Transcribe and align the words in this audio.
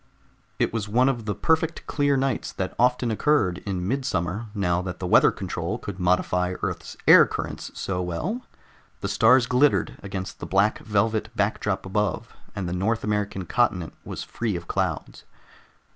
It 0.57 0.73
was 0.73 0.89
one 0.89 1.07
of 1.09 1.25
the 1.27 1.35
perfect 1.35 1.85
clear 1.85 2.17
nights 2.17 2.51
that 2.53 2.73
often 2.79 3.11
occurred 3.11 3.59
in 3.67 3.87
midsummer 3.87 4.47
now 4.55 4.81
that 4.81 4.99
weather 4.99 5.29
control 5.29 5.77
could 5.77 5.99
modify 5.99 6.55
Earth's 6.63 6.97
air 7.07 7.27
currents 7.27 7.69
so 7.75 8.01
well; 8.01 8.41
the 9.01 9.07
stars 9.07 9.45
glittered 9.45 9.99
against 10.01 10.39
the 10.39 10.47
black 10.47 10.79
velvet 10.79 11.29
backdrop 11.35 11.85
above, 11.85 12.33
and 12.55 12.67
the 12.67 12.73
North 12.73 13.03
American 13.03 13.45
continent 13.45 13.93
was 14.03 14.23
free 14.23 14.55
of 14.55 14.67
clouds. 14.67 15.23